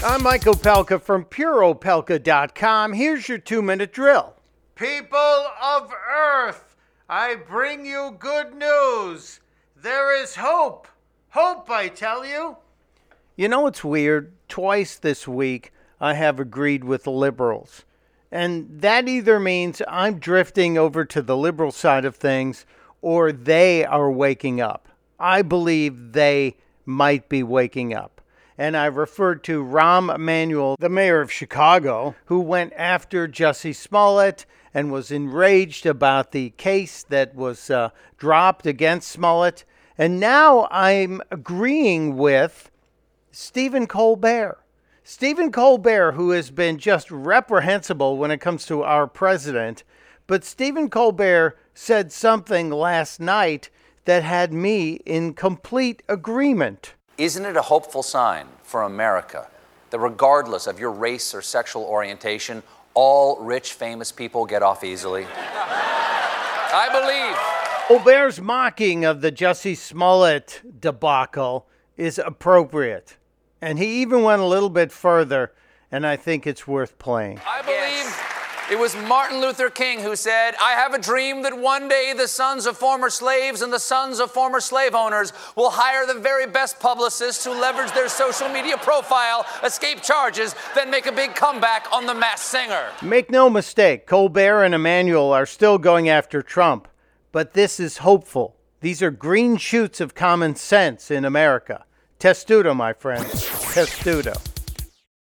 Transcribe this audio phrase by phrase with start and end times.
[0.00, 2.92] I'm Mike Opelka from PureOpelka.com.
[2.92, 4.36] Here's your two minute drill.
[4.76, 5.18] People
[5.60, 6.76] of Earth,
[7.08, 9.40] I bring you good news.
[9.76, 10.86] There is hope.
[11.30, 12.58] Hope, I tell you.
[13.34, 14.32] You know it's weird?
[14.48, 17.84] Twice this week, I have agreed with the liberals.
[18.30, 22.66] And that either means I'm drifting over to the liberal side of things
[23.02, 24.88] or they are waking up.
[25.18, 26.56] I believe they
[26.86, 28.17] might be waking up
[28.58, 34.44] and I referred to Rahm Emanuel, the mayor of Chicago, who went after Jussie Smollett
[34.74, 39.64] and was enraged about the case that was uh, dropped against Smollett.
[39.96, 42.68] And now I'm agreeing with
[43.30, 44.58] Stephen Colbert.
[45.04, 49.84] Stephen Colbert, who has been just reprehensible when it comes to our president,
[50.26, 53.70] but Stephen Colbert said something last night
[54.04, 56.94] that had me in complete agreement.
[57.18, 59.48] Isn't it a hopeful sign for America
[59.90, 62.62] that regardless of your race or sexual orientation,
[62.94, 65.26] all rich, famous people get off easily?
[65.26, 67.36] I believe.
[67.88, 73.16] Colbert's mocking of the Jussie Smollett debacle is appropriate.
[73.60, 75.52] And he even went a little bit further,
[75.90, 77.40] and I think it's worth playing.
[77.44, 78.27] I believe
[78.70, 82.28] it was Martin Luther King who said, I have a dream that one day the
[82.28, 86.46] sons of former slaves and the sons of former slave owners will hire the very
[86.46, 91.86] best publicists who leverage their social media profile, escape charges, then make a big comeback
[91.92, 92.88] on The Masked Singer.
[93.02, 96.88] Make no mistake, Colbert and Emanuel are still going after Trump,
[97.32, 98.56] but this is hopeful.
[98.80, 101.84] These are green shoots of common sense in America.
[102.18, 103.46] Testudo, my friends.
[103.72, 104.34] Testudo.